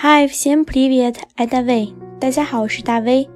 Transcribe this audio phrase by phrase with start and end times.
[0.00, 1.93] Hi, всем привет, это Давей。
[2.19, 3.29] 大家好，我是大威。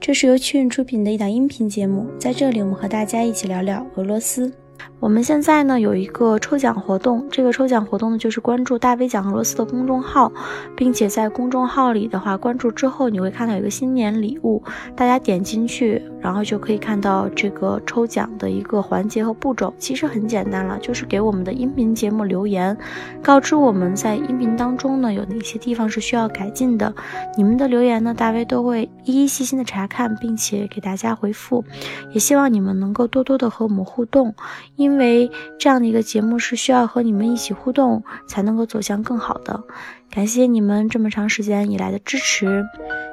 [0.00, 4.52] 这是由趣运出品的一档音频节目，在这里我们和大家一起聊聊俄罗斯。
[4.98, 10.30] 我们现在呢有一个抽奖活动，这个抽奖活动呢就是关注大 V 讲俄罗斯的公众号，
[10.76, 14.62] 并且在公众号里的话，关注之后你会看到有一个新年礼物，
[14.94, 19.72] 大家点进去，然后就可以看到这个抽奖的一个环节和步骤。
[19.78, 22.76] 其实很简单了，就是给我们的音频节目留言，
[23.22, 26.94] 告知我们在音频当中呢有哪些地方是需要改进的。
[27.38, 31.64] 你们的留言呢，大 V 都会一一细心的查看，并且给大家回复。
[32.12, 34.34] 也希望你们能够多多的和我们互动。
[34.76, 39.62] 因为这样的一个节目是需要和你们一起互动才能够走向更好的，
[40.10, 42.64] 感谢你们这么长时间以来的支持。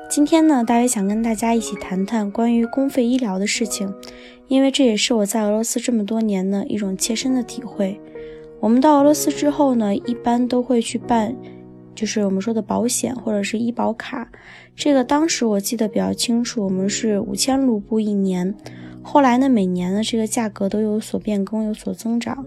[0.09, 3.93] 今天呢，大约想跟大家一起谈谈关于公费医疗的事情，
[4.47, 7.99] 因为这也是我在俄罗斯这么多年呢一种切身的体会。
[8.61, 11.35] 我们到俄罗斯之后呢，一般都会去办，
[11.93, 14.27] 就是我们说的保险或者是医保卡。
[14.73, 18.55] 这个当时我记得比较清楚，我们是五千卢布一年。
[19.09, 22.45] 后来呢，每年的这个价格都有所变更，有所增长。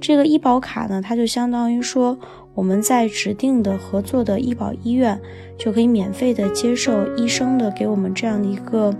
[0.00, 2.18] 这个医保卡呢，它就相当于说
[2.52, 5.20] 我们在指定的合作的医保医院，
[5.56, 8.92] 就可以免费的接受医生的给我们这样的一个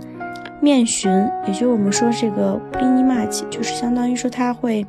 [0.61, 1.11] 面询，
[1.45, 4.85] 也就是我们说这个布林尼玛吉，就是相当于说他会，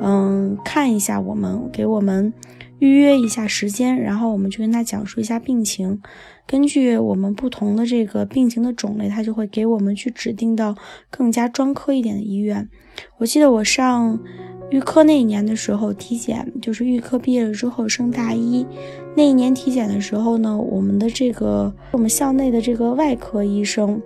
[0.00, 2.32] 嗯，看一下我们，给我们。
[2.78, 6.00] 预约一下时间，然后我们就跟他讲述一下病情，
[6.46, 10.76] 根据我们不同的这个病情的种类，他就会给我们去指定到
[11.10, 12.68] 更加专科一点的医院。
[13.18, 14.18] 我记得我上
[14.70, 18.66] 预科那一年的时候体检，就是预科毕业了之后升大一
[19.14, 24.02] 那一年体检的时候呢，我们的这个我们校内的这个外科医生，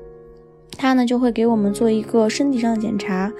[0.76, 3.32] 他呢就会给我们做一个身体上的检查。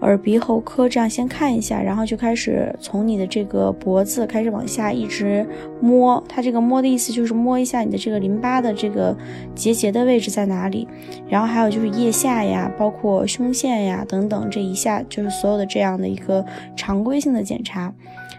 [0.00, 5.46] 耳鼻喉科这样先看一下，然后就开始从你的这个脖子开始往下一直
[5.80, 9.14] 摸，它这个摸的意思就是摸一下你的这个淋巴的这个
[9.54, 10.88] 结节的位置在哪里，
[11.28, 16.44] 然后还有就是腋下呀，包括胸腺呀等等，这一下就是所有的这样的一个
[16.74, 17.92] 常规性的检查。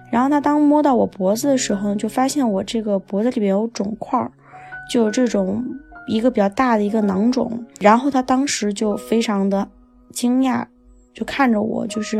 [0.09, 4.19] 然后他当摸到我脖子的时候呢，就发现我这个脖子里面有肿块，
[4.91, 5.63] 就有这种
[6.07, 9.67] 一个比较大的一个囊肿，然后他当时就非常的
[10.11, 10.65] 惊讶。
[11.13, 12.17] 就看着我，就是，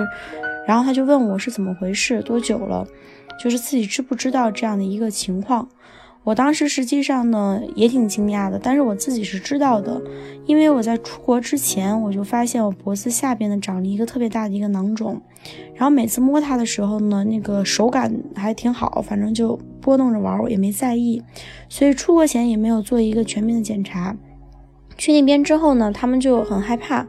[0.68, 2.88] 然后他就问我是怎么回事，多久了，
[3.42, 5.68] 就是自己知不知道这样的一个情况。
[6.24, 10.00] 我当时实际上呢也挺惊讶的，但是我自己是知道的，
[10.46, 15.20] 因为我在出国之前我就发现我脖子下边呢长了一个特别大的一个囊肿，
[15.74, 21.20] 然后每次摸它的时候呢，那个手感还挺好，反正就拨弄着玩，我也没在意，
[21.68, 24.16] 所以出国前也没有做一个全面的检查。
[25.02, 27.04] 去那边之后呢，他们就很害怕，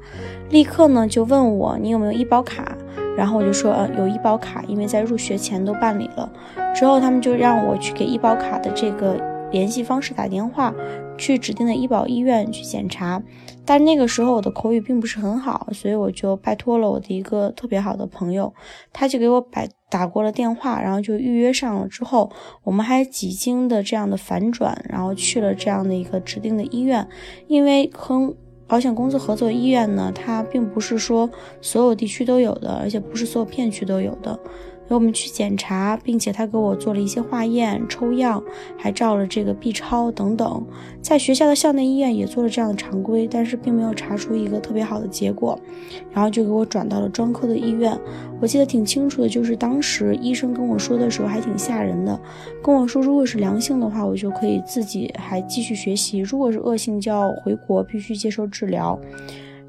[0.49, 2.75] 立刻呢就问我你有没有医保卡，
[3.19, 6.27] 然后我就说呃有医保卡，因为在入学前都办理了。
[6.75, 9.21] 之后他们就让我去给医保卡的这个
[9.53, 10.75] 联系方式打电话，
[11.17, 13.23] 去指定的医保医院去检查。
[13.65, 18.53] 但那个时候我的口语并不是很好，所以我就拜托了我的一个特别好的朋友，
[18.93, 21.87] 他就给我摆打过了电话，然后就预约上了。
[21.87, 22.29] 之后
[22.65, 27.07] 我们还几经的这样的反转，然后去了这样的一个指定的医院。
[27.47, 28.35] 因为和
[28.67, 31.31] 保险公司合作医院呢，它并不是说
[31.61, 34.37] 所有地区都有的，而且不是所有片区都有的。
[34.93, 38.45] 给我们去检查，并且他给我做了一些化验、抽样，
[38.77, 40.63] 还照了这个 B 超等等。
[41.01, 45.59] 在学校的校内医院也做了这样的常规，但是并没有查出一个特别好的结果，
[46.13, 47.99] 然后就给我转到了专科的医院。
[48.39, 52.21] 我记得挺清楚的，就是当时医生跟我说的时候还挺吓人的，
[52.63, 59.01] 跟我说如果是良性的话，我就可以自己还继续学习；如果是恶性，就要回国，必须接受治疗。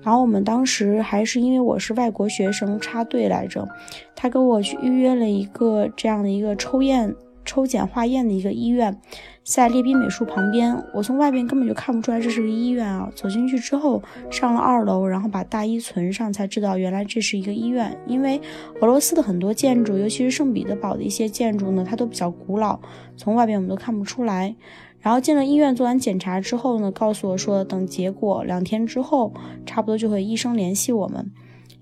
[0.03, 3.67] 然后我们当时还是因为我是外国学生插队来着，
[4.15, 7.15] 他给我去预约了一个这样的一个抽验、
[7.45, 8.99] 抽检、化验的一个医院，
[9.43, 10.81] 在列宾美术旁边。
[10.93, 13.11] 我从外边根本就看不出来这是个医院啊！
[13.13, 17.97] 走进去之后，上了二楼，然后把大衣存上，才知道原来这是一个医院。
[18.07, 18.39] 因为
[18.81, 22.79] 俄罗斯的很多建筑，尤其是圣彼得堡的一些建筑呢，它都比较古老，
[23.17, 24.55] 从外边我们都看不出来。
[25.01, 29.33] 然后进了医院，做完检查之后呢，告诉我说等结果，两天之后
[29.65, 31.29] 差不多就会医生联系我们。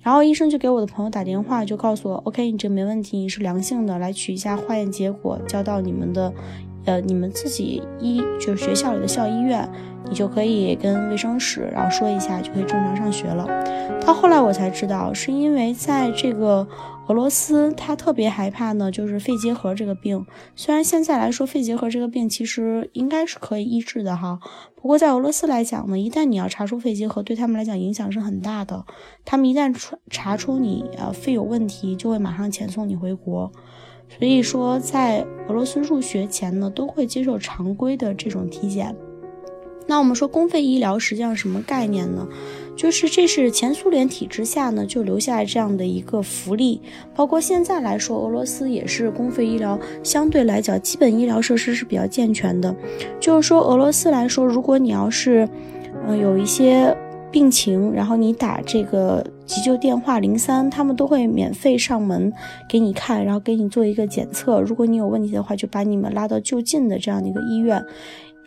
[0.01, 6.33] 然后医生就给我的朋友打电话，就告诉我，OK，你这没问题，你是良性的，来取一下化验结果，交到你们的，
[6.85, 9.69] 呃，你们自己医就是学校里的校医院。
[10.09, 13.45] 你就可以跟卫生室，然后说一下，就可以正常上学了。
[14.01, 16.67] 到后来我才知道，是因为在这个
[17.07, 20.25] 俄罗斯，他特别害怕呢，就是肺结核这个病。
[20.55, 24.39] 虽然现在来说，肺结核这个病其实应该是可以医治的哈，
[24.75, 28.83] 不过在俄罗斯来讲呢，一旦你要查出肺结核，对他们来讲影响是很大的。
[29.23, 33.49] 他们一旦查查出你呃肺有问题，就会马上遣送你回国。
[34.17, 38.95] 所以说在俄罗斯入学前呢，都会接受常规的这种体检。
[39.87, 42.25] 那我们说公费医疗实际上什么概念呢？
[42.77, 46.81] 就是这是前苏联体制下呢就留下这样的一个福利，
[47.13, 52.73] 包括现在来说，俄罗斯也是公费医疗相对来讲基本医疗设施是比较健全的。
[53.19, 55.49] 就是说俄罗斯来说，如果你要是
[56.07, 56.95] 嗯有一些
[57.31, 62.31] 病情，然后你打这个急救电话零三，他们都会免费上门
[62.69, 64.59] 给你看，然后给你做一个检测。
[64.61, 67.83] 如果你有问题的话，就把你们拉到就近的这样的一个医院。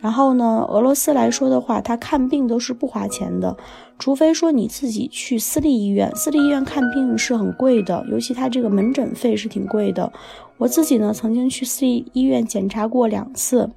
[0.01, 3.57] 然后呢，俄罗斯来说的话，他看病都是不花钱的，
[3.97, 10.11] 除非说你自己去私立医院，私立医院看病是很贵的，尤其他这个门诊费是挺贵的。
[10.57, 13.69] 我自己呢，曾经去私立医院检查过两次。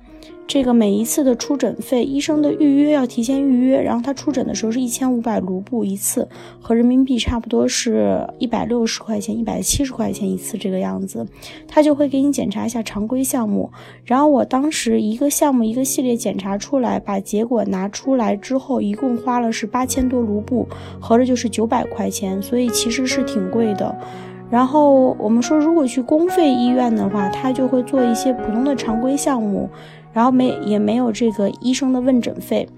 [0.47, 6.27] 这个每一次的出诊费，医生的预约要提前预约，然后他出诊的时候是一千五百卢布一次，
[6.59, 11.27] 和人民币差不多是一百六十块钱、一百七十块钱一次这个样子。
[11.67, 13.71] 他就会给你检查一下常规项目，
[14.07, 20.67] 然后我当时一个项目一个系列检查出来，把结果拿出来之后，一共花了是八千多卢布，
[20.99, 23.95] 合着就是九百块钱，所以其实是挺贵的。
[24.51, 29.69] 然后我们说，如果去公费医院的话，他就会做一些普通的常规项目。
[30.13, 32.69] 然后没也没有这个医生的问诊费，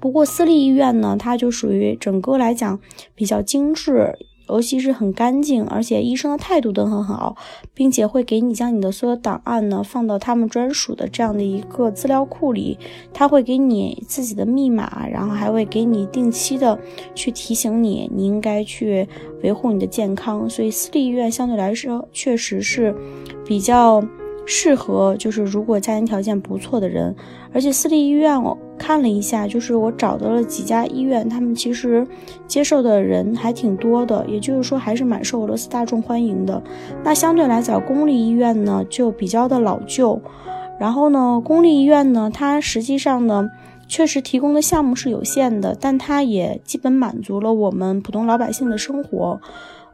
[0.00, 2.78] 不过私立医院呢，它就属于整个来讲
[3.14, 4.16] 比较精致，
[4.48, 7.36] 尤其是很干净，而且医生的态度都很好，
[7.72, 12.78] 并且会给你将你的所有档案呢放到他们专属的这样的一个资料库里，
[13.12, 16.78] 他会给你自己的密码，然后还会给你定期的
[17.14, 19.08] 去提醒你，你应该去
[19.42, 22.94] 维护你的健康，所以私立医院相对来说确实是
[23.46, 24.02] 比较。
[24.46, 27.14] 适合就是如果家庭条件不错的人，
[27.52, 32.06] 而且私立医院我看了一下，就是我找到了几家医院，他们其实
[32.46, 36.62] 接受的人还挺多的，也就是说还是蛮受俄罗斯大众欢迎的。
[37.02, 40.20] 那相对来讲，公立医院呢就比较的老旧，
[40.78, 43.48] 然后呢，公立医院呢它实际上呢
[43.88, 49.40] 确实提供的项目是有限的，但它也基本满足了我们普通老百姓的生活。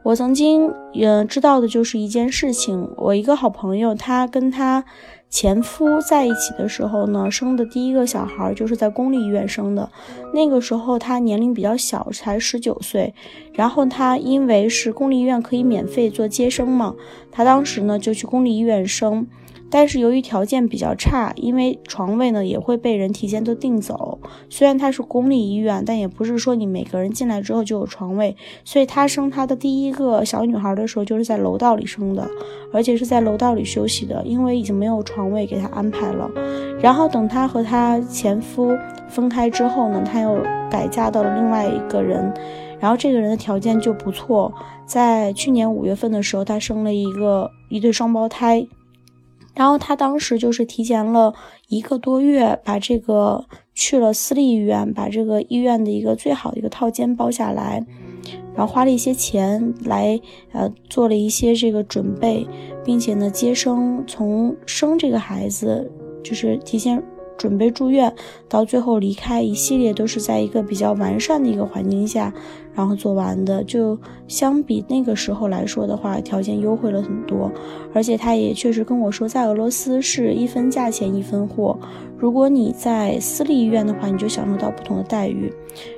[0.03, 4.83] 我曾经也知道的就是一件事情，我一个好朋友，她跟她
[5.29, 9.89] 前夫在一起的时候呢，生的第一个小孩就是在公立医院生的。
[10.33, 13.13] 那个时候她年龄比较小，才十九岁。
[13.53, 16.95] 然后她因为是公立医院可以免费做接生嘛，
[17.31, 19.27] 她当时呢就去公立医院生。
[19.73, 24.19] 但是由于条件比较差，因为床位呢也会被人提前都订走。
[24.49, 28.35] 虽然它是公立医院，但也不是说你每个人进来之后就有床位。
[28.65, 32.29] 所以她生她的第一个小女孩的时候，就是在楼道里生的，
[32.73, 36.29] 而且是在楼道里休息的，因为已经没有床位给她安排了。
[36.81, 38.77] 然后等她和她前夫
[39.07, 40.37] 分开之后呢，她又
[40.69, 42.29] 改嫁到了另外一个人，
[42.81, 44.53] 然后这个人的条件就不错。
[44.85, 48.67] 在去年五月份的时候，她生了一个一对双胞胎。
[49.53, 51.33] 然后他当时就是提前了
[51.67, 57.85] 一个多月，把这个去了私立医院，把这个医院的一个最好的一个套间包下来，
[58.55, 60.17] 然后花了一些钱来
[60.53, 62.47] 呃做了一些这个准备，
[62.85, 65.91] 并且呢接生，从生这个孩子
[66.23, 67.03] 就是提前。
[67.37, 68.13] 准备住院，
[68.47, 72.31] 到最后离开，一系列都是在一个比较完善的一个环境下，
[72.73, 73.63] 然后做完的。
[73.63, 73.97] 就
[74.27, 77.51] 相比那个时候来说的话，条件优惠了很多。
[77.93, 81.77] 而且他也确实跟我说，在俄罗斯是一分价钱一分货。
[82.17, 85.51] 如果你在私立医院的话，你就享受到不同的待遇。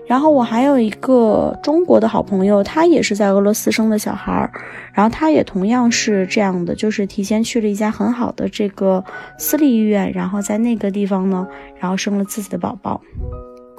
[0.07, 4.51] 然后我还有一个中国的好朋友，他也是在俄罗斯生的小孩儿，
[4.93, 9.03] 然后他也同样是这样的，就是提前去了一家很好的这个
[9.37, 11.45] 私立医院，然后在那个地方呢，
[11.77, 13.01] 然后生了自己的宝宝。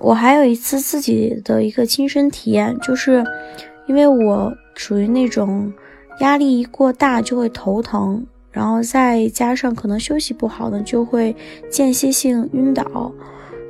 [0.04, 3.24] 我还有一次自己的一个亲身体验，就是
[3.86, 5.72] 因为我属于那种
[6.20, 8.24] 压力一过大就会头疼。
[8.50, 11.34] 然后再加上可能休息不好呢，就会
[11.70, 13.10] 间歇性晕倒。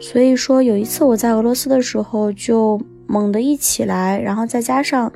[0.01, 5.11] 所以说有一次我在俄罗斯的时候，就猛地一起来，然后再加上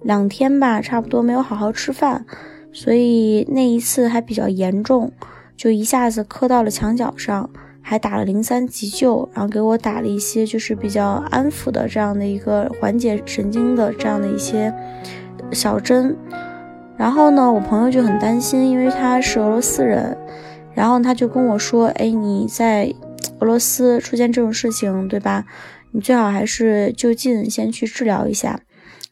[0.00, 2.24] 两天吧，差不多没有好好吃饭，
[2.72, 5.12] 所以那一次还比较严重，
[5.54, 7.48] 就一下子磕到了墙角上，
[7.92, 14.72] 还打了零三急救，然后给我打了一些就是比较安抚的这样的一个缓解神经的这样的一些
[15.52, 16.16] 小针。
[16.96, 20.16] 然后呢，我朋友就很担心，因为他是俄罗斯人，
[20.72, 22.90] 然后他就跟我说：“哎，你在
[23.40, 25.44] 俄罗斯出现这种事情，对吧？
[25.90, 28.58] 你最好还是就近先去治疗一下。”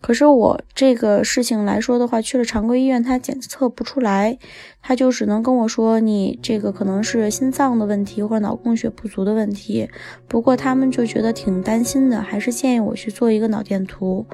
[0.01, 4.39] 可是我这个事情来说的话，去了常规医院，他检测不出来，
[4.81, 9.91] 他就只能跟我说：“你这个可能是心脏的问题或者脑供血不足的问题。”
[10.27, 14.25] 不过他们就觉得挺担心的，还是建议我去做一个脑电图。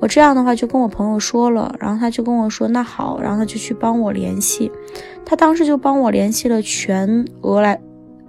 [0.00, 4.70] 我这样的话就跟我朋友说了，然后他就跟我说那好，然后他就去帮我联系，
[5.24, 7.80] 他当时就帮我联系了全俄来。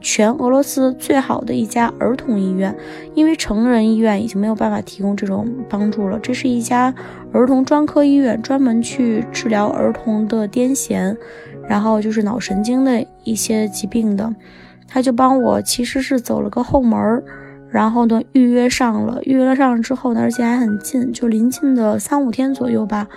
[0.01, 2.75] 全俄罗斯最好的一家儿童医院，
[3.13, 6.19] 因为成人医院已经没有办法提供这种帮助了。
[6.19, 6.93] 这是一家
[7.31, 11.15] 儿童专科医院，专门去治疗儿童的癫痫，
[11.69, 14.33] 然后就是脑神经的一些疾病的。
[14.87, 17.23] 他就帮我，其实是走了个后门儿，
[17.69, 23.07] 然后呢预约上了，预约了上了之后呢，而且还很近，就临近的三五天左右吧，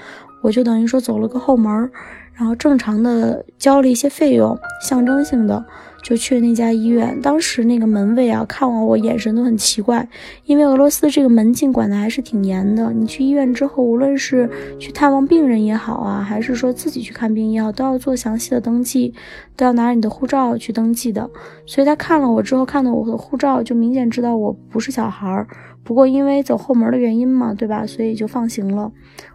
[0.42, 1.90] 我就等于说走了个后门儿，
[2.34, 5.64] 然后正常的交了一些费用，象征性的。
[6.04, 10.06] 就去那家医院，当时那个门卫啊，看完我眼神都很奇怪，
[10.44, 12.92] 因为俄罗斯这个门禁管的还是挺严的。
[12.92, 19.14] 你去医院之后，无论是去探望病人也好啊，还是说自己去看病也好，都要做详细的登记，
[19.56, 21.30] 都要拿着你的护照去登记的。
[21.64, 25.48] 所以他看了我之后，看到我的护照，就明显知道我不是小孩儿。
[25.82, 27.86] 不过因为走后门的原因嘛，对吧？
[27.86, 28.92] 所以就放行了。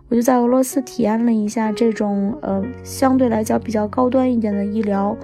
[0.07, 5.17] 我就在俄罗斯体验了一下这种呃相对来讲比较高端一点的医疗。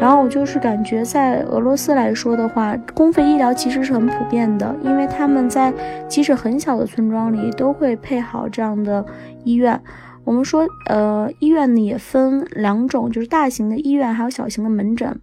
[0.00, 5.70] 然后我就是感觉，在俄罗斯来说的话，公费医疗其实是很普遍的，因为他们在
[6.08, 9.04] 即使很小的村庄里都会配好这样的
[9.44, 9.78] 医院。
[10.24, 15.20] 我们说，呃，医院呢也分两种，就是大型的医院还有小型的门诊。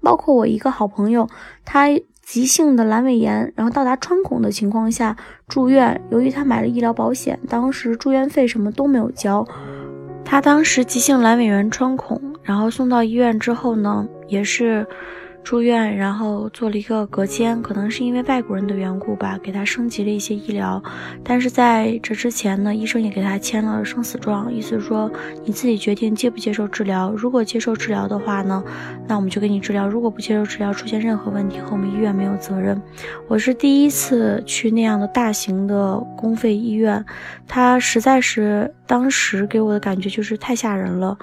[0.00, 1.28] 包括我一个好朋友，
[1.64, 1.88] 他
[2.22, 5.16] 急性的阑尾炎，然后到达穿孔的情况下
[5.48, 9.44] 住院，由于他买了医疗保险，当时住院费什么都没有交。
[10.24, 14.86] 他当时急性阑尾炎穿孔，然后送到医院之后呢，也是。
[15.44, 20.82] 住院，然后做了一个隔间，可能是因为外国人的缘故吧，给他升级了一些医疗。
[21.24, 25.10] 但是在这之前呢，医生也给他签了生死状，意思说
[25.46, 27.10] 你自己决定接不接受治疗。
[27.16, 28.62] 如果接受治疗的话呢，
[29.06, 32.78] 那我们就给你治疗；如果不接受治疗，出现任何问题和我们医院没有责任。
[33.26, 37.02] 我是第一次去那样的大型的公费医院，
[37.46, 41.16] 他实在是当时给我的感觉就是太吓人了，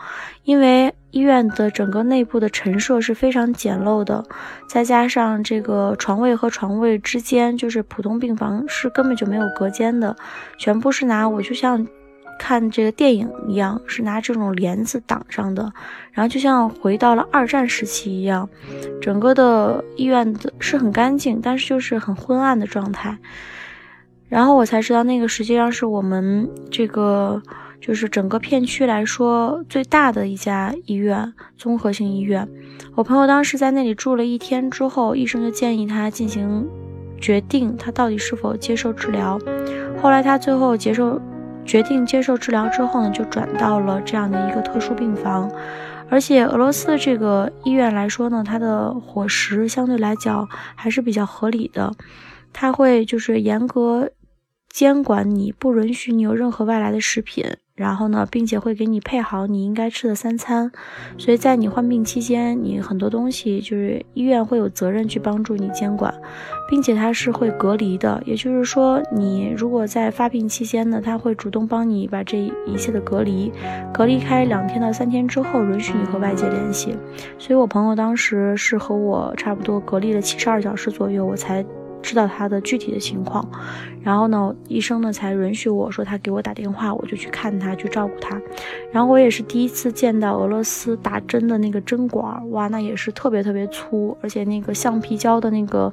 [0.44, 0.94] 因为。
[1.12, 4.22] 医院的整个内部的陈设是非常简陋的，
[4.68, 10.14] 再加上这个床位和床位之间，就是普通病房是根本就没有隔间的，
[10.58, 11.88] 全部是拿我就像
[12.38, 15.72] 看这个电影一样，是拿这种帘子挡上的，
[16.12, 18.50] 然后就像回到了二战时期一样，
[19.02, 23.18] 整个的医院的是很干净，但是就是很昏暗的状态。
[24.36, 27.42] 然后我才知道，那个实际上是我们这个。
[27.82, 32.48] 就是整个片区来说最大的一家医院，综合性医院。
[32.96, 36.68] 我朋友当时在那里住了一天之后，医生就建议他进行
[37.22, 39.40] 决定，他到底是否接受治疗。
[40.02, 41.22] 后来他最后接受
[41.64, 45.52] 决定接受治疗之后呢，就转到了这样的一个特殊病房。
[46.10, 51.94] 而且俄罗斯的这个医院来说呢，它的伙食相对来讲还是比较合理的，
[52.52, 54.10] 他会就是严格
[54.76, 57.46] 监管你，不允许你有任何外来的食品。
[57.76, 60.70] 然后呢，并且会给你配好你应该吃的三餐，
[61.18, 66.14] 所以在你患病期间，你很多东西就是医院会有责任去帮助你监管，
[66.70, 73.54] 并且它是会隔离的，也就是说，你如果在发病期间呢，他会主动帮你把这一切的隔离，
[73.94, 76.98] 隔离开两天到三天之后，允许你和外界联系。
[77.40, 81.66] 所以我朋友当时是和我差不多隔离了七十二小时左右，我才。
[82.02, 83.48] 知道他的具体的情况，
[84.04, 88.42] 然后呢，医生呢才允许我说他给我打电话，我就去看他，去照顾他。
[88.92, 95.92] 然后我也是第一次见到俄罗斯打针的那个针管，哇，那也是特别特别粗，而且那个橡皮胶的那个。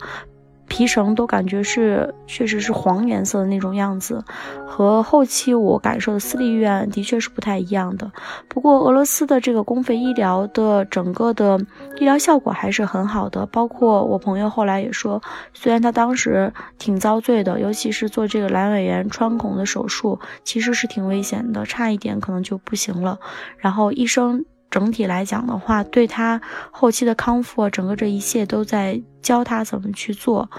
[0.72, 4.24] 皮绳都感觉是，确实是黄颜色的那种样子，
[4.66, 8.10] 和后期我感受的私立医院的确是不太一样的。
[8.48, 11.60] 不过俄罗斯的这个公费医疗的整个的
[12.00, 15.20] 医疗效果还是很好的，包括我朋友后来也说，
[15.52, 23.18] 虽然他当时挺遭罪的，尤其是做这个阑尾炎穿孔的手术，其实是挺危险的，差一点可能就不行了。
[23.58, 24.46] 然后医生。
[24.72, 30.50] 整体来讲的话，对他后期的康复，整个这一切都在教他怎么去做，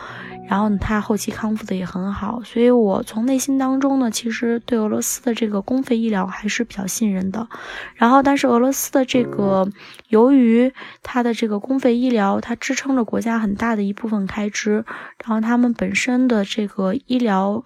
[0.47, 7.47] 然后他后期康复的也很好，所以我从内心当中呢，其实对俄罗斯的这个公费医疗还是比较信任的。
[7.95, 9.67] 然后，但是俄罗斯的这个，
[10.09, 14.85] 由于它的这个公费医疗，它支撑着国家很大的一部分开支，
[15.25, 17.63] 然后他们本身的这个医疗。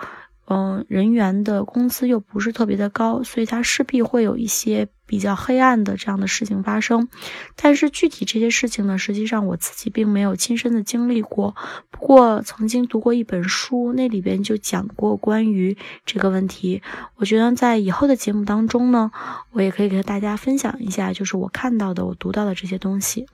[0.49, 7.09] 嗯，人员的工资又不是特别的高，所以它势必会有一些比较黑暗的这样的事情发生。
[7.57, 11.53] 但是具体这些事情呢，实际上我自己并没有亲身的经历过。
[11.91, 15.75] 不过曾经读过一本书，那里边就讲过关于
[16.05, 16.81] 这个问题。
[17.17, 19.11] 我觉得在以后的节目当中呢，
[19.51, 23.27] 我也可以给大家分享一下，就是我看到的、我读到的这些东西。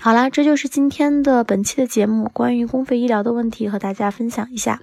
[0.00, 4.80] 好啦，这就是今天的本期的节目，关于公费医疗的问题和大家分享一下。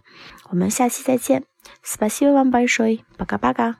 [0.50, 1.44] 我们下期再见，
[1.84, 3.78] Спасибо вам большое，巴嘎巴嘎。